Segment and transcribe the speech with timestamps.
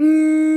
[0.00, 0.49] 嗯